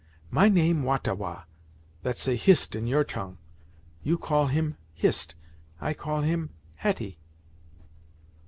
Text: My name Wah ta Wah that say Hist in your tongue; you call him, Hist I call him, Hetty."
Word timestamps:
My 0.31 0.49
name 0.49 0.81
Wah 0.81 0.97
ta 0.97 1.13
Wah 1.13 1.43
that 2.01 2.17
say 2.17 2.35
Hist 2.35 2.75
in 2.75 2.87
your 2.87 3.03
tongue; 3.03 3.37
you 4.01 4.17
call 4.17 4.47
him, 4.47 4.77
Hist 4.95 5.35
I 5.79 5.93
call 5.93 6.21
him, 6.21 6.49
Hetty." 6.77 7.19